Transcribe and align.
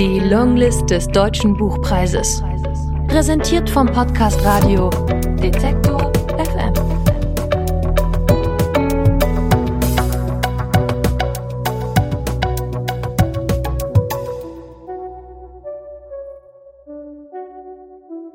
Die 0.00 0.18
Longlist 0.18 0.88
des 0.88 1.06
Deutschen 1.08 1.54
Buchpreises. 1.58 2.42
Präsentiert 3.06 3.68
vom 3.68 3.86
Podcast 3.86 4.42
Radio 4.46 4.88
Detektor 5.42 6.10
FM. 6.38 6.72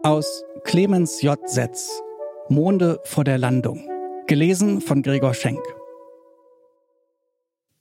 Aus 0.04 0.44
Clemens 0.66 1.24
J. 1.24 1.40
Setz 1.50 2.00
Monde 2.48 3.00
vor 3.06 3.24
der 3.24 3.40
Landung. 3.40 3.90
Gelesen 4.28 4.82
von 4.82 5.02
Gregor 5.02 5.34
Schenk. 5.34 5.64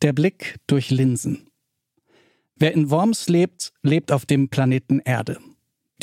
Der 0.01 0.15
Blick 0.15 0.57
durch 0.69 0.89
Linsen. 0.89 1.51
Wer 2.57 2.73
in 2.73 2.91
Worms 2.91 3.29
lebt, 3.29 3.73
lebt 3.83 4.13
auf 4.13 4.27
dem 4.27 4.49
Planeten 4.49 5.01
Erde. 5.01 5.39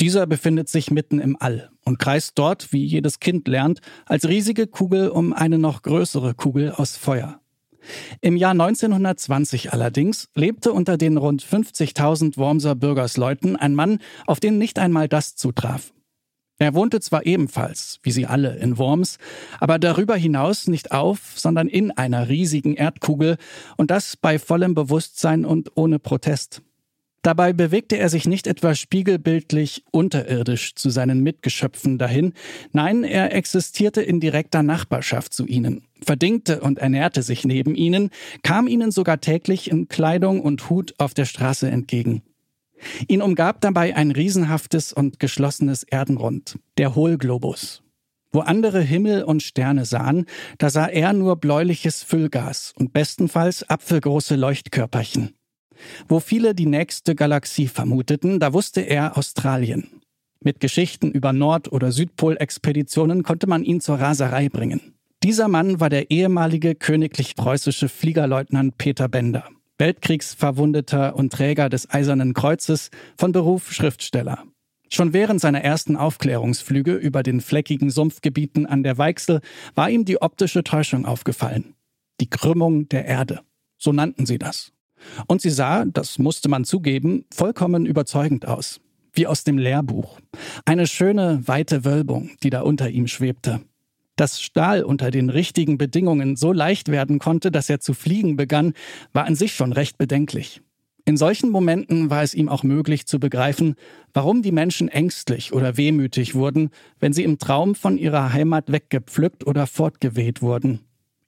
Dieser 0.00 0.26
befindet 0.26 0.68
sich 0.68 0.90
mitten 0.90 1.18
im 1.18 1.36
All 1.38 1.70
und 1.84 1.98
kreist 1.98 2.32
dort, 2.38 2.72
wie 2.72 2.84
jedes 2.84 3.20
Kind 3.20 3.48
lernt, 3.48 3.80
als 4.06 4.28
riesige 4.28 4.66
Kugel 4.66 5.08
um 5.08 5.32
eine 5.32 5.58
noch 5.58 5.82
größere 5.82 6.34
Kugel 6.34 6.72
aus 6.72 6.96
Feuer. 6.96 7.40
Im 8.20 8.36
Jahr 8.36 8.52
1920 8.52 9.72
allerdings 9.72 10.28
lebte 10.34 10.72
unter 10.72 10.96
den 10.96 11.16
rund 11.16 11.42
50.000 11.42 12.36
Wormser 12.36 12.74
Bürgersleuten 12.74 13.56
ein 13.56 13.74
Mann, 13.74 13.98
auf 14.26 14.40
den 14.40 14.58
nicht 14.58 14.78
einmal 14.78 15.08
das 15.08 15.34
zutraf. 15.36 15.92
Er 16.62 16.74
wohnte 16.74 17.00
zwar 17.00 17.26
ebenfalls, 17.26 17.98
wie 18.04 18.12
sie 18.12 18.26
alle, 18.26 18.56
in 18.56 18.78
Worms, 18.78 19.18
aber 19.58 19.80
darüber 19.80 20.14
hinaus 20.14 20.68
nicht 20.68 20.92
auf, 20.92 21.32
sondern 21.34 21.66
in 21.66 21.90
einer 21.90 22.28
riesigen 22.28 22.74
Erdkugel 22.74 23.36
und 23.76 23.90
das 23.90 24.16
bei 24.16 24.38
vollem 24.38 24.74
Bewusstsein 24.74 25.44
und 25.44 25.72
ohne 25.74 25.98
Protest. 25.98 26.62
Dabei 27.22 27.52
bewegte 27.52 27.98
er 27.98 28.08
sich 28.08 28.28
nicht 28.28 28.46
etwa 28.46 28.76
spiegelbildlich 28.76 29.82
unterirdisch 29.90 30.76
zu 30.76 30.90
seinen 30.90 31.24
Mitgeschöpfen 31.24 31.98
dahin, 31.98 32.32
nein, 32.70 33.02
er 33.02 33.34
existierte 33.34 34.00
in 34.00 34.20
direkter 34.20 34.62
Nachbarschaft 34.62 35.34
zu 35.34 35.46
ihnen, 35.46 35.82
verdingte 36.00 36.60
und 36.60 36.78
ernährte 36.78 37.22
sich 37.22 37.44
neben 37.44 37.74
ihnen, 37.74 38.10
kam 38.44 38.68
ihnen 38.68 38.92
sogar 38.92 39.20
täglich 39.20 39.68
in 39.68 39.88
Kleidung 39.88 40.40
und 40.40 40.70
Hut 40.70 40.94
auf 40.98 41.12
der 41.12 41.24
Straße 41.24 41.68
entgegen. 41.68 42.22
Ihn 43.08 43.22
umgab 43.22 43.60
dabei 43.60 43.96
ein 43.96 44.10
riesenhaftes 44.10 44.92
und 44.92 45.18
geschlossenes 45.20 45.82
Erdenrund, 45.82 46.58
der 46.78 46.94
Hohlglobus. 46.94 47.82
Wo 48.32 48.40
andere 48.40 48.80
Himmel 48.80 49.24
und 49.24 49.42
Sterne 49.42 49.84
sahen, 49.84 50.24
da 50.58 50.70
sah 50.70 50.86
er 50.86 51.12
nur 51.12 51.36
bläuliches 51.36 52.02
Füllgas 52.02 52.72
und 52.76 52.92
bestenfalls 52.92 53.68
apfelgroße 53.68 54.36
Leuchtkörperchen. 54.36 55.34
Wo 56.08 56.20
viele 56.20 56.54
die 56.54 56.66
nächste 56.66 57.14
Galaxie 57.14 57.68
vermuteten, 57.68 58.40
da 58.40 58.52
wusste 58.52 58.80
er 58.80 59.18
Australien. 59.18 60.00
Mit 60.40 60.60
Geschichten 60.60 61.10
über 61.10 61.32
Nord- 61.32 61.70
oder 61.70 61.92
Südpolexpeditionen 61.92 63.22
konnte 63.22 63.46
man 63.46 63.64
ihn 63.64 63.80
zur 63.80 64.00
Raserei 64.00 64.48
bringen. 64.48 64.94
Dieser 65.22 65.46
Mann 65.46 65.78
war 65.78 65.88
der 65.88 66.10
ehemalige 66.10 66.74
königlich-preußische 66.74 67.88
Fliegerleutnant 67.88 68.76
Peter 68.76 69.08
Bender. 69.08 69.44
Weltkriegsverwundeter 69.82 71.16
und 71.16 71.32
Träger 71.32 71.68
des 71.68 71.90
Eisernen 71.90 72.34
Kreuzes, 72.34 72.92
von 73.18 73.32
Beruf 73.32 73.72
Schriftsteller. 73.72 74.44
Schon 74.88 75.12
während 75.12 75.40
seiner 75.40 75.62
ersten 75.62 75.96
Aufklärungsflüge 75.96 76.94
über 76.94 77.24
den 77.24 77.40
fleckigen 77.40 77.90
Sumpfgebieten 77.90 78.64
an 78.64 78.84
der 78.84 78.96
Weichsel 78.96 79.40
war 79.74 79.90
ihm 79.90 80.04
die 80.04 80.22
optische 80.22 80.62
Täuschung 80.62 81.04
aufgefallen. 81.04 81.74
Die 82.20 82.30
Krümmung 82.30 82.88
der 82.90 83.06
Erde. 83.06 83.40
So 83.76 83.90
nannten 83.90 84.24
sie 84.24 84.38
das. 84.38 84.72
Und 85.26 85.42
sie 85.42 85.50
sah, 85.50 85.84
das 85.84 86.16
musste 86.16 86.48
man 86.48 86.62
zugeben, 86.62 87.24
vollkommen 87.34 87.84
überzeugend 87.84 88.46
aus. 88.46 88.80
Wie 89.12 89.26
aus 89.26 89.42
dem 89.42 89.58
Lehrbuch. 89.58 90.20
Eine 90.64 90.86
schöne, 90.86 91.42
weite 91.46 91.84
Wölbung, 91.84 92.30
die 92.44 92.50
da 92.50 92.60
unter 92.60 92.88
ihm 92.88 93.08
schwebte. 93.08 93.62
Dass 94.22 94.40
Stahl 94.40 94.84
unter 94.84 95.10
den 95.10 95.30
richtigen 95.30 95.78
Bedingungen 95.78 96.36
so 96.36 96.52
leicht 96.52 96.92
werden 96.92 97.18
konnte, 97.18 97.50
dass 97.50 97.68
er 97.68 97.80
zu 97.80 97.92
fliegen 97.92 98.36
begann, 98.36 98.72
war 99.12 99.24
an 99.24 99.34
sich 99.34 99.52
schon 99.52 99.72
recht 99.72 99.98
bedenklich. 99.98 100.62
In 101.04 101.16
solchen 101.16 101.50
Momenten 101.50 102.08
war 102.08 102.22
es 102.22 102.32
ihm 102.32 102.48
auch 102.48 102.62
möglich 102.62 103.06
zu 103.06 103.18
begreifen, 103.18 103.74
warum 104.14 104.42
die 104.42 104.52
Menschen 104.52 104.86
ängstlich 104.86 105.52
oder 105.52 105.76
wehmütig 105.76 106.36
wurden, 106.36 106.70
wenn 107.00 107.12
sie 107.12 107.24
im 107.24 107.40
Traum 107.40 107.74
von 107.74 107.98
ihrer 107.98 108.32
Heimat 108.32 108.70
weggepflückt 108.70 109.44
oder 109.44 109.66
fortgeweht 109.66 110.40
wurden. 110.40 110.78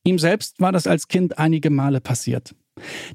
Ihm 0.05 0.21
selbst 0.21 0.61
war 0.61 0.71
das 0.71 0.87
als 0.87 1.09
Kind 1.09 1.37
einige 1.37 1.71
Male 1.71 2.01
passiert. 2.01 2.55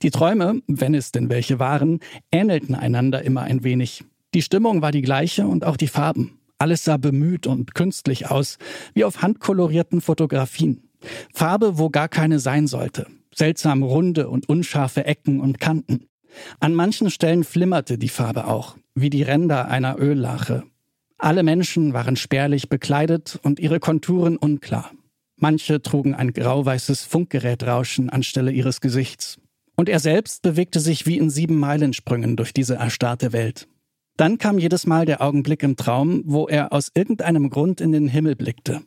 Die 0.01 0.11
Träume, 0.11 0.61
wenn 0.67 0.93
es 0.93 1.13
denn 1.13 1.29
welche 1.29 1.57
waren, 1.57 2.01
ähnelten 2.33 2.75
einander 2.75 3.23
immer 3.23 3.43
ein 3.43 3.63
wenig. 3.63 4.03
Die 4.33 4.41
Stimmung 4.41 4.81
war 4.81 4.91
die 4.91 5.03
gleiche 5.03 5.47
und 5.47 5.63
auch 5.63 5.77
die 5.77 5.87
Farben. 5.87 6.38
Alles 6.59 6.83
sah 6.83 6.97
bemüht 6.97 7.47
und 7.47 7.73
künstlich 7.73 8.29
aus, 8.29 8.57
wie 8.93 9.05
auf 9.05 9.21
handkolorierten 9.21 10.01
Fotografien. 10.01 10.89
Farbe, 11.33 11.77
wo 11.77 11.89
gar 11.89 12.09
keine 12.09 12.39
sein 12.39 12.67
sollte. 12.67 13.07
Seltsam 13.33 13.81
runde 13.81 14.29
und 14.29 14.49
unscharfe 14.49 15.05
Ecken 15.05 15.39
und 15.39 15.59
Kanten. 15.59 16.05
An 16.59 16.75
manchen 16.75 17.09
Stellen 17.09 17.45
flimmerte 17.45 17.97
die 17.97 18.09
Farbe 18.09 18.47
auch, 18.47 18.77
wie 18.93 19.09
die 19.09 19.23
Ränder 19.23 19.69
einer 19.69 19.97
Öllache. 19.97 20.63
Alle 21.17 21.43
Menschen 21.43 21.93
waren 21.93 22.17
spärlich 22.17 22.69
bekleidet 22.69 23.39
und 23.41 23.59
ihre 23.59 23.79
Konturen 23.79 24.37
unklar. 24.37 24.91
Manche 25.37 25.81
trugen 25.81 26.13
ein 26.13 26.33
grauweißes 26.33 27.05
Funkgerätrauschen 27.05 28.09
anstelle 28.09 28.51
ihres 28.51 28.81
Gesichts. 28.81 29.37
Und 29.75 29.87
er 29.87 29.99
selbst 29.99 30.41
bewegte 30.41 30.81
sich 30.81 31.05
wie 31.05 31.17
in 31.17 31.29
sieben 31.29 31.57
Meilensprüngen 31.57 32.35
durch 32.35 32.53
diese 32.53 32.75
erstarrte 32.75 33.31
Welt. 33.31 33.67
Dann 34.19 34.37
kam 34.37 34.59
jedes 34.59 34.85
Mal 34.85 35.05
der 35.05 35.21
Augenblick 35.21 35.63
im 35.63 35.77
Traum, 35.77 36.23
wo 36.25 36.49
er 36.49 36.73
aus 36.73 36.91
irgendeinem 36.93 37.49
Grund 37.49 37.79
in 37.79 37.93
den 37.93 38.09
Himmel 38.09 38.35
blickte. 38.35 38.81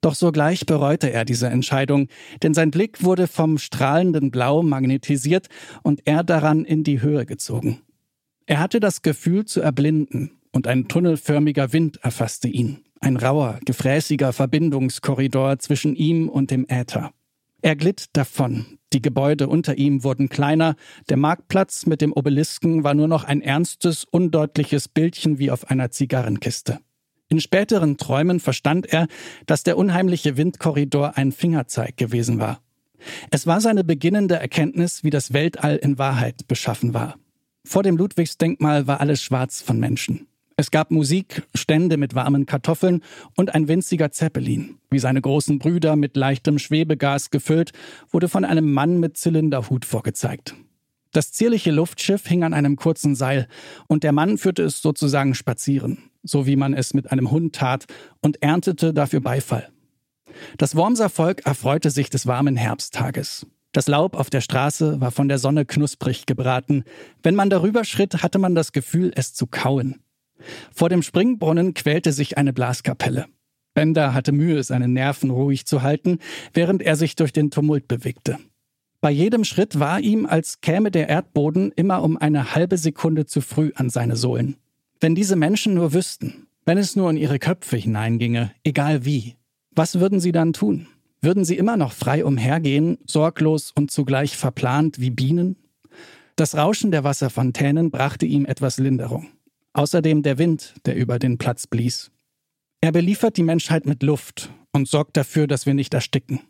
Doch 0.00 0.14
sogleich 0.14 0.64
bereute 0.64 1.12
er 1.12 1.26
diese 1.26 1.48
Entscheidung, 1.48 2.08
denn 2.42 2.54
sein 2.54 2.70
Blick 2.70 3.04
wurde 3.04 3.26
vom 3.26 3.58
strahlenden 3.58 4.30
Blau 4.30 4.62
magnetisiert 4.62 5.48
und 5.82 6.00
er 6.06 6.24
daran 6.24 6.64
in 6.64 6.82
die 6.82 7.02
Höhe 7.02 7.26
gezogen. 7.26 7.82
Er 8.46 8.58
hatte 8.58 8.80
das 8.80 9.02
Gefühl 9.02 9.44
zu 9.44 9.60
erblinden, 9.60 10.40
und 10.50 10.66
ein 10.66 10.88
tunnelförmiger 10.88 11.74
Wind 11.74 11.98
erfasste 12.02 12.48
ihn, 12.48 12.78
ein 13.00 13.18
rauer, 13.18 13.60
gefräßiger 13.66 14.32
Verbindungskorridor 14.32 15.58
zwischen 15.58 15.94
ihm 15.94 16.30
und 16.30 16.50
dem 16.50 16.64
Äther. 16.70 17.12
Er 17.60 17.76
glitt 17.76 18.06
davon, 18.14 18.78
die 18.92 19.02
Gebäude 19.02 19.48
unter 19.48 19.78
ihm 19.78 20.02
wurden 20.02 20.28
kleiner, 20.28 20.74
der 21.08 21.16
Marktplatz 21.16 21.86
mit 21.86 22.00
dem 22.00 22.12
Obelisken 22.12 22.82
war 22.84 22.94
nur 22.94 23.08
noch 23.08 23.24
ein 23.24 23.40
ernstes, 23.40 24.04
undeutliches 24.04 24.88
Bildchen 24.88 25.38
wie 25.38 25.50
auf 25.50 25.70
einer 25.70 25.90
Zigarrenkiste. 25.90 26.80
In 27.28 27.40
späteren 27.40 27.96
Träumen 27.96 28.40
verstand 28.40 28.92
er, 28.92 29.06
dass 29.46 29.62
der 29.62 29.78
unheimliche 29.78 30.36
Windkorridor 30.36 31.16
ein 31.16 31.30
Fingerzeig 31.30 31.96
gewesen 31.96 32.40
war. 32.40 32.60
Es 33.30 33.46
war 33.46 33.60
seine 33.60 33.84
beginnende 33.84 34.36
Erkenntnis, 34.36 35.04
wie 35.04 35.10
das 35.10 35.32
Weltall 35.32 35.76
in 35.76 35.96
Wahrheit 35.98 36.48
beschaffen 36.48 36.92
war. 36.92 37.16
Vor 37.64 37.82
dem 37.82 37.96
Ludwigsdenkmal 37.96 38.86
war 38.86 39.00
alles 39.00 39.22
schwarz 39.22 39.62
von 39.62 39.78
Menschen. 39.78 40.26
Es 40.60 40.70
gab 40.70 40.90
Musik, 40.90 41.42
Stände 41.54 41.96
mit 41.96 42.14
warmen 42.14 42.44
Kartoffeln 42.44 43.00
und 43.34 43.54
ein 43.54 43.66
winziger 43.66 44.12
Zeppelin. 44.12 44.76
Wie 44.90 44.98
seine 44.98 45.22
großen 45.22 45.58
Brüder 45.58 45.96
mit 45.96 46.18
leichtem 46.18 46.58
Schwebegas 46.58 47.30
gefüllt, 47.30 47.72
wurde 48.10 48.28
von 48.28 48.44
einem 48.44 48.70
Mann 48.70 49.00
mit 49.00 49.16
Zylinderhut 49.16 49.86
vorgezeigt. 49.86 50.54
Das 51.12 51.32
zierliche 51.32 51.70
Luftschiff 51.70 52.26
hing 52.26 52.44
an 52.44 52.52
einem 52.52 52.76
kurzen 52.76 53.14
Seil 53.14 53.48
und 53.86 54.04
der 54.04 54.12
Mann 54.12 54.36
führte 54.36 54.62
es 54.62 54.82
sozusagen 54.82 55.34
spazieren, 55.34 56.10
so 56.24 56.46
wie 56.46 56.56
man 56.56 56.74
es 56.74 56.92
mit 56.92 57.10
einem 57.10 57.30
Hund 57.30 57.54
tat, 57.54 57.86
und 58.20 58.42
erntete 58.42 58.92
dafür 58.92 59.22
Beifall. 59.22 59.70
Das 60.58 60.76
Wormser 60.76 61.08
Volk 61.08 61.46
erfreute 61.46 61.88
sich 61.88 62.10
des 62.10 62.26
warmen 62.26 62.56
Herbsttages. 62.56 63.46
Das 63.72 63.88
Laub 63.88 64.14
auf 64.14 64.28
der 64.28 64.42
Straße 64.42 65.00
war 65.00 65.10
von 65.10 65.28
der 65.28 65.38
Sonne 65.38 65.64
knusprig 65.64 66.26
gebraten. 66.26 66.84
Wenn 67.22 67.34
man 67.34 67.48
darüber 67.48 67.84
schritt, 67.84 68.22
hatte 68.22 68.38
man 68.38 68.54
das 68.54 68.72
Gefühl, 68.72 69.10
es 69.16 69.32
zu 69.32 69.46
kauen. 69.46 70.02
Vor 70.72 70.88
dem 70.88 71.02
Springbrunnen 71.02 71.74
quälte 71.74 72.12
sich 72.12 72.38
eine 72.38 72.52
Blaskapelle. 72.52 73.26
Bender 73.74 74.14
hatte 74.14 74.32
Mühe, 74.32 74.62
seine 74.62 74.88
Nerven 74.88 75.30
ruhig 75.30 75.66
zu 75.66 75.82
halten, 75.82 76.18
während 76.52 76.82
er 76.82 76.96
sich 76.96 77.16
durch 77.16 77.32
den 77.32 77.50
Tumult 77.50 77.88
bewegte. 77.88 78.38
Bei 79.00 79.10
jedem 79.10 79.44
Schritt 79.44 79.78
war 79.78 80.00
ihm, 80.00 80.26
als 80.26 80.60
käme 80.60 80.90
der 80.90 81.08
Erdboden 81.08 81.72
immer 81.74 82.02
um 82.02 82.18
eine 82.18 82.54
halbe 82.54 82.76
Sekunde 82.76 83.26
zu 83.26 83.40
früh 83.40 83.72
an 83.74 83.88
seine 83.88 84.16
Sohlen. 84.16 84.56
Wenn 85.00 85.14
diese 85.14 85.36
Menschen 85.36 85.74
nur 85.74 85.94
wüssten, 85.94 86.46
wenn 86.66 86.76
es 86.76 86.96
nur 86.96 87.08
in 87.08 87.16
ihre 87.16 87.38
Köpfe 87.38 87.78
hineinginge, 87.78 88.52
egal 88.64 89.06
wie, 89.06 89.36
was 89.70 90.00
würden 90.00 90.20
sie 90.20 90.32
dann 90.32 90.52
tun? 90.52 90.86
Würden 91.22 91.44
sie 91.44 91.56
immer 91.56 91.76
noch 91.76 91.92
frei 91.92 92.24
umhergehen, 92.24 92.98
sorglos 93.06 93.72
und 93.74 93.90
zugleich 93.90 94.36
verplant 94.36 95.00
wie 95.00 95.10
Bienen? 95.10 95.56
Das 96.36 96.56
Rauschen 96.56 96.90
der 96.90 97.04
Wasserfontänen 97.04 97.90
brachte 97.90 98.26
ihm 98.26 98.46
etwas 98.46 98.78
Linderung. 98.78 99.28
Außerdem 99.72 100.22
der 100.22 100.38
Wind, 100.38 100.74
der 100.84 100.96
über 100.96 101.18
den 101.18 101.38
Platz 101.38 101.66
blies. 101.66 102.10
Er 102.80 102.92
beliefert 102.92 103.36
die 103.36 103.42
Menschheit 103.42 103.86
mit 103.86 104.02
Luft 104.02 104.50
und 104.72 104.88
sorgt 104.88 105.16
dafür, 105.16 105.46
dass 105.46 105.66
wir 105.66 105.74
nicht 105.74 105.94
ersticken. 105.94 106.40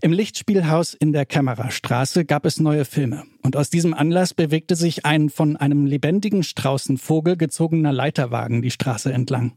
Im 0.00 0.12
Lichtspielhaus 0.12 0.94
in 0.94 1.12
der 1.12 1.26
Kämmererstraße 1.26 2.24
gab 2.24 2.46
es 2.46 2.60
neue 2.60 2.84
Filme. 2.84 3.24
Und 3.42 3.56
aus 3.56 3.70
diesem 3.70 3.94
Anlass 3.94 4.34
bewegte 4.34 4.76
sich 4.76 5.04
ein 5.04 5.28
von 5.28 5.56
einem 5.56 5.86
lebendigen 5.86 6.42
Straußenvogel 6.42 7.36
gezogener 7.36 7.92
Leiterwagen 7.92 8.62
die 8.62 8.70
Straße 8.70 9.12
entlang. 9.12 9.56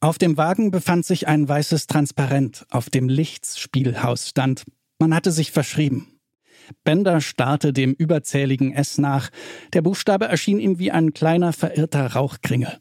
Auf 0.00 0.18
dem 0.18 0.36
Wagen 0.36 0.70
befand 0.70 1.04
sich 1.04 1.28
ein 1.28 1.48
weißes 1.48 1.86
Transparent, 1.86 2.66
auf 2.70 2.90
dem 2.90 3.08
Lichtspielhaus 3.08 4.28
stand. 4.28 4.64
Man 4.98 5.14
hatte 5.14 5.32
sich 5.32 5.50
verschrieben. 5.50 6.13
Bender 6.84 7.20
starrte 7.20 7.72
dem 7.72 7.92
überzähligen 7.92 8.72
S 8.72 8.98
nach. 8.98 9.30
Der 9.72 9.82
Buchstabe 9.82 10.26
erschien 10.26 10.58
ihm 10.58 10.78
wie 10.78 10.90
ein 10.90 11.12
kleiner 11.12 11.52
verirrter 11.52 12.06
Rauchkringel. 12.14 12.78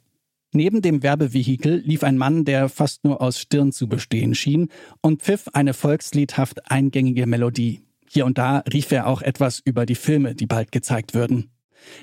Neben 0.54 0.82
dem 0.82 1.02
Werbevehikel 1.02 1.82
lief 1.84 2.04
ein 2.04 2.18
Mann, 2.18 2.46
der 2.46 2.70
fast 2.70 3.04
nur 3.04 3.22
aus 3.22 3.40
Stirn 3.40 3.72
zu 3.72 3.88
bestehen 3.88 4.36
schien, 4.36 4.70
und 5.02 5.24
pfiff 5.24 5.48
eine 5.54 5.74
volksliedhaft 5.74 6.70
eingängige 6.72 7.26
Melodie. 7.26 7.82
Hier 8.08 8.26
und 8.28 8.38
da 8.38 8.60
rief 8.72 8.92
er 8.92 9.08
auch 9.08 9.24
etwas 9.24 9.60
über 9.66 9.88
die 9.88 9.96
Filme, 9.96 10.36
die 10.36 10.46
bald 10.46 10.72
gezeigt 10.72 11.16
würden. 11.16 11.50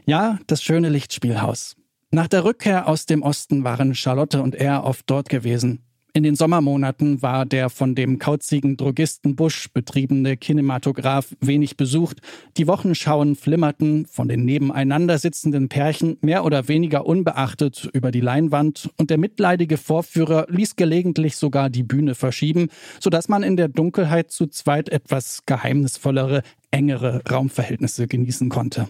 Ja, 0.04 0.38
das 0.48 0.62
schöne 0.62 0.88
Lichtspielhaus. 0.88 1.76
Nach 2.10 2.26
der 2.26 2.44
Rückkehr 2.44 2.88
aus 2.88 3.06
dem 3.06 3.22
Osten 3.22 3.62
waren 3.62 3.94
Charlotte 3.94 4.42
und 4.42 4.56
er 4.56 4.82
oft 4.82 5.08
dort 5.08 5.28
gewesen. 5.28 5.84
In 6.12 6.24
den 6.24 6.34
Sommermonaten 6.34 7.22
war 7.22 7.46
der 7.46 7.70
von 7.70 7.94
dem 7.94 8.18
kauzigen 8.18 8.76
Drogisten 8.76 9.36
Busch 9.36 9.68
betriebene 9.72 10.36
Kinematograph 10.36 11.36
wenig 11.40 11.76
besucht. 11.76 12.18
Die 12.56 12.66
Wochenschauen 12.66 13.36
flimmerten 13.36 14.06
von 14.06 14.26
den 14.26 14.44
nebeneinander 14.44 15.18
sitzenden 15.18 15.68
Pärchen 15.68 16.16
mehr 16.20 16.44
oder 16.44 16.66
weniger 16.66 17.06
unbeachtet 17.06 17.88
über 17.92 18.10
die 18.10 18.20
Leinwand 18.20 18.90
und 18.96 19.10
der 19.10 19.18
mitleidige 19.18 19.76
Vorführer 19.76 20.46
ließ 20.48 20.74
gelegentlich 20.74 21.36
sogar 21.36 21.70
die 21.70 21.84
Bühne 21.84 22.16
verschieben, 22.16 22.70
sodass 22.98 23.28
man 23.28 23.44
in 23.44 23.56
der 23.56 23.68
Dunkelheit 23.68 24.32
zu 24.32 24.48
zweit 24.48 24.88
etwas 24.88 25.44
geheimnisvollere, 25.46 26.42
engere 26.72 27.22
Raumverhältnisse 27.30 28.08
genießen 28.08 28.48
konnte. 28.48 28.88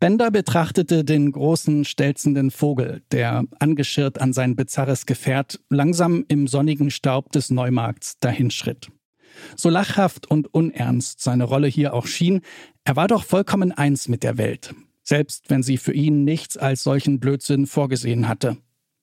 Bender 0.00 0.30
betrachtete 0.30 1.04
den 1.04 1.30
großen, 1.30 1.84
stelzenden 1.84 2.50
Vogel, 2.50 3.02
der, 3.12 3.44
angeschirrt 3.58 4.18
an 4.18 4.32
sein 4.32 4.56
bizarres 4.56 5.04
Gefährt, 5.04 5.60
langsam 5.68 6.24
im 6.26 6.46
sonnigen 6.46 6.90
Staub 6.90 7.30
des 7.32 7.50
Neumarkts 7.50 8.18
dahinschritt. 8.18 8.88
So 9.56 9.68
lachhaft 9.68 10.30
und 10.30 10.52
unernst 10.54 11.20
seine 11.20 11.44
Rolle 11.44 11.68
hier 11.68 11.92
auch 11.92 12.06
schien, 12.06 12.40
er 12.82 12.96
war 12.96 13.08
doch 13.08 13.24
vollkommen 13.24 13.72
eins 13.72 14.08
mit 14.08 14.22
der 14.22 14.38
Welt, 14.38 14.74
selbst 15.02 15.50
wenn 15.50 15.62
sie 15.62 15.76
für 15.76 15.92
ihn 15.92 16.24
nichts 16.24 16.56
als 16.56 16.82
solchen 16.82 17.20
Blödsinn 17.20 17.66
vorgesehen 17.66 18.26
hatte. 18.26 18.56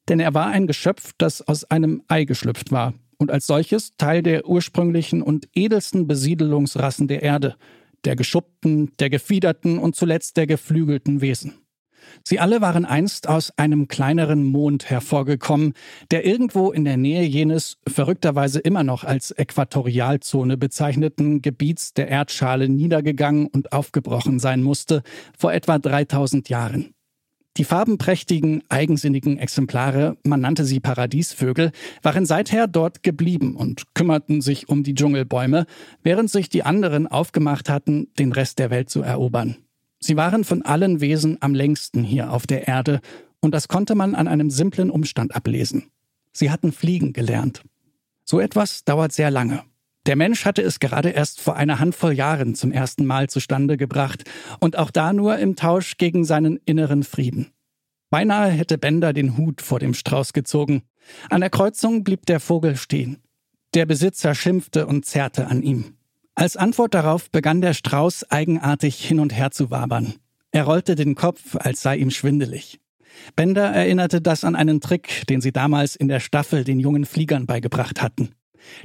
Denn 0.09 0.19
er 0.19 0.33
war 0.33 0.47
ein 0.47 0.65
Geschöpf, 0.65 1.11
das 1.19 1.47
aus 1.47 1.63
einem 1.65 2.01
Ei 2.07 2.23
geschlüpft 2.23 2.71
war 2.71 2.95
und 3.17 3.29
als 3.29 3.45
solches 3.45 3.95
Teil 3.97 4.23
der 4.23 4.47
ursprünglichen 4.47 5.21
und 5.21 5.47
edelsten 5.53 6.07
Besiedelungsrassen 6.07 7.07
der 7.07 7.21
Erde, 7.21 7.55
der 8.07 8.15
geschuppten, 8.15 8.93
der 8.99 9.09
gefiederten 9.09 9.77
und 9.77 9.97
zuletzt 9.97 10.37
der 10.37 10.47
geflügelten 10.47 11.19
Wesen. 11.19 11.55
Sie 12.23 12.39
alle 12.39 12.61
waren 12.61 12.85
einst 12.85 13.27
aus 13.27 13.51
einem 13.57 13.89
kleineren 13.89 14.45
Mond 14.45 14.89
hervorgekommen, 14.89 15.73
der 16.09 16.25
irgendwo 16.25 16.71
in 16.71 16.85
der 16.85 16.95
Nähe 16.95 17.23
jenes 17.23 17.77
verrückterweise 17.85 18.59
immer 18.59 18.83
noch 18.83 19.03
als 19.03 19.31
Äquatorialzone 19.31 20.55
bezeichneten 20.55 21.41
Gebiets 21.41 21.93
der 21.93 22.07
Erdschale 22.07 22.69
niedergegangen 22.69 23.47
und 23.47 23.73
aufgebrochen 23.73 24.39
sein 24.39 24.63
musste, 24.63 25.03
vor 25.37 25.51
etwa 25.51 25.77
3000 25.77 26.47
Jahren. 26.47 26.93
Die 27.57 27.63
farbenprächtigen, 27.63 28.61
eigensinnigen 28.69 29.39
Exemplare, 29.39 30.15
man 30.23 30.41
nannte 30.41 30.63
sie 30.63 30.79
Paradiesvögel, 30.79 31.71
waren 32.03 32.27
seither 32.27 32.67
dort 32.67 33.01
geblieben 33.01 33.55
und 33.55 33.95
kümmerten 33.95 34.41
sich 34.41 34.69
um 34.69 34.83
die 34.83 34.93
Dschungelbäume, 34.93 35.65
während 36.03 36.29
sich 36.29 36.49
die 36.49 36.61
anderen 36.61 37.07
aufgemacht 37.07 37.67
hatten, 37.67 38.09
den 38.19 38.31
Rest 38.31 38.59
der 38.59 38.69
Welt 38.69 38.91
zu 38.91 39.01
erobern. 39.01 39.57
Sie 39.99 40.15
waren 40.15 40.43
von 40.43 40.61
allen 40.61 41.01
Wesen 41.01 41.37
am 41.41 41.55
längsten 41.55 42.03
hier 42.03 42.31
auf 42.31 42.45
der 42.45 42.67
Erde, 42.67 43.01
und 43.39 43.55
das 43.55 43.67
konnte 43.67 43.95
man 43.95 44.13
an 44.13 44.27
einem 44.27 44.51
simplen 44.51 44.91
Umstand 44.91 45.35
ablesen. 45.35 45.89
Sie 46.33 46.51
hatten 46.51 46.71
fliegen 46.71 47.11
gelernt. 47.11 47.63
So 48.23 48.39
etwas 48.39 48.83
dauert 48.83 49.13
sehr 49.13 49.31
lange. 49.31 49.63
Der 50.07 50.15
Mensch 50.15 50.45
hatte 50.45 50.61
es 50.61 50.79
gerade 50.79 51.09
erst 51.09 51.41
vor 51.41 51.57
einer 51.57 51.79
Handvoll 51.79 52.13
Jahren 52.13 52.55
zum 52.55 52.71
ersten 52.71 53.05
Mal 53.05 53.27
zustande 53.27 53.75
gebracht 53.75 54.23
und 54.61 54.77
auch 54.77 54.89
da 54.89 55.11
nur 55.11 55.37
im 55.37 55.57
Tausch 55.57 55.97
gegen 55.97 56.23
seinen 56.23 56.57
inneren 56.65 57.03
Frieden. 57.03 57.51
Beinahe 58.09 58.49
hätte 58.49 58.77
Bender 58.77 59.11
den 59.11 59.35
Hut 59.35 59.61
vor 59.61 59.79
dem 59.79 59.93
Strauß 59.93 60.31
gezogen. 60.31 60.83
An 61.29 61.41
der 61.41 61.49
Kreuzung 61.49 62.05
blieb 62.05 62.25
der 62.25 62.39
Vogel 62.39 62.77
stehen. 62.77 63.17
Der 63.73 63.85
Besitzer 63.85 64.33
schimpfte 64.33 64.87
und 64.87 65.05
zerrte 65.05 65.47
an 65.47 65.61
ihm. 65.61 65.97
Als 66.35 66.55
Antwort 66.55 66.93
darauf 66.93 67.29
begann 67.29 67.59
der 67.59 67.73
Strauß 67.73 68.31
eigenartig 68.31 69.05
hin 69.05 69.19
und 69.19 69.35
her 69.35 69.51
zu 69.51 69.71
wabern. 69.71 70.13
Er 70.51 70.63
rollte 70.63 70.95
den 70.95 71.15
Kopf, 71.15 71.57
als 71.57 71.81
sei 71.81 71.97
ihm 71.97 72.11
schwindelig. 72.11 72.79
Bender 73.35 73.65
erinnerte 73.65 74.21
das 74.21 74.45
an 74.45 74.55
einen 74.55 74.79
Trick, 74.79 75.27
den 75.27 75.41
sie 75.41 75.51
damals 75.51 75.97
in 75.97 76.07
der 76.07 76.21
Staffel 76.21 76.63
den 76.63 76.79
jungen 76.79 77.05
Fliegern 77.05 77.45
beigebracht 77.45 78.01
hatten. 78.01 78.29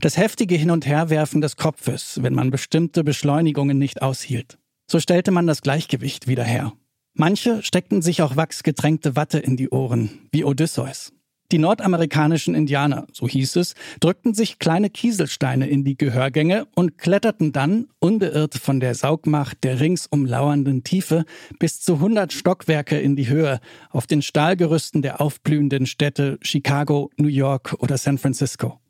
Das 0.00 0.16
heftige 0.16 0.54
Hin- 0.54 0.70
und 0.70 0.86
Herwerfen 0.86 1.40
des 1.40 1.56
Kopfes, 1.56 2.20
wenn 2.22 2.34
man 2.34 2.50
bestimmte 2.50 3.04
Beschleunigungen 3.04 3.78
nicht 3.78 4.02
aushielt. 4.02 4.58
So 4.90 5.00
stellte 5.00 5.30
man 5.30 5.46
das 5.46 5.62
Gleichgewicht 5.62 6.26
wieder 6.26 6.44
her. 6.44 6.72
Manche 7.14 7.62
steckten 7.62 8.02
sich 8.02 8.22
auch 8.22 8.36
wachsgetränkte 8.36 9.16
Watte 9.16 9.38
in 9.38 9.56
die 9.56 9.68
Ohren, 9.70 10.28
wie 10.32 10.44
Odysseus. 10.44 11.12
Die 11.52 11.58
nordamerikanischen 11.58 12.54
Indianer, 12.54 13.06
so 13.12 13.28
hieß 13.28 13.56
es, 13.56 13.74
drückten 14.00 14.32
sich 14.32 14.58
kleine 14.58 14.88
Kieselsteine 14.88 15.68
in 15.68 15.84
die 15.84 15.98
Gehörgänge 15.98 16.66
und 16.74 16.96
kletterten 16.96 17.52
dann, 17.52 17.88
unbeirrt 17.98 18.54
von 18.54 18.80
der 18.80 18.94
Saugmacht 18.94 19.62
der 19.62 19.78
ringsum 19.78 20.24
lauernden 20.24 20.82
Tiefe, 20.82 21.26
bis 21.58 21.82
zu 21.82 21.96
100 21.96 22.32
Stockwerke 22.32 22.98
in 22.98 23.16
die 23.16 23.28
Höhe 23.28 23.60
auf 23.90 24.06
den 24.06 24.22
Stahlgerüsten 24.22 25.02
der 25.02 25.20
aufblühenden 25.20 25.84
Städte 25.84 26.38
Chicago, 26.40 27.10
New 27.18 27.28
York 27.28 27.76
oder 27.80 27.98
San 27.98 28.16
Francisco. 28.16 28.81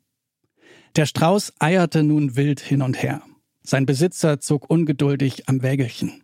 Der 0.95 1.07
Strauß 1.07 1.53
eierte 1.57 2.03
nun 2.03 2.35
wild 2.35 2.59
hin 2.59 2.83
und 2.83 3.01
her. 3.01 3.23
Sein 3.63 3.87
Besitzer 3.87 4.39
zog 4.39 4.69
ungeduldig 4.69 5.49
am 5.49 5.63
Wägelchen. 5.63 6.23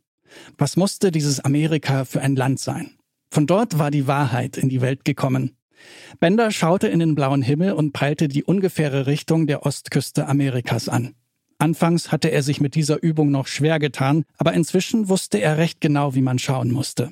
Was 0.60 0.78
musste 0.78 1.10
dieses 1.10 1.40
Amerika 1.40 2.06
für 2.06 2.22
ein 2.22 2.36
Land 2.36 2.60
sein? 2.60 2.92
Von 3.32 3.48
dort 3.48 3.80
war 3.80 3.90
die 3.90 4.06
Wahrheit 4.06 4.58
in 4.58 4.70
die 4.70 4.82
Welt 4.82 5.06
gekommen. 5.06 5.58
Bender 6.20 6.52
schaute 6.52 6.88
in 6.88 7.00
den 7.00 7.16
blauen 7.16 7.42
Himmel 7.42 7.74
und 7.74 7.94
peilte 7.94 8.28
die 8.28 8.44
ungefähre 8.44 9.08
Richtung 9.08 9.48
der 9.48 9.66
Ostküste 9.66 10.28
Amerikas 10.28 10.88
an. 10.88 11.16
Anfangs 11.58 12.12
hatte 12.12 12.30
er 12.30 12.44
sich 12.44 12.62
mit 12.62 12.76
dieser 12.76 13.02
Übung 13.02 13.32
noch 13.32 13.48
schwer 13.48 13.80
getan, 13.80 14.24
aber 14.38 14.54
inzwischen 14.54 15.10
wusste 15.10 15.40
er 15.40 15.58
recht 15.58 15.82
genau, 15.82 16.14
wie 16.14 16.22
man 16.22 16.38
schauen 16.38 16.72
musste. 16.72 17.12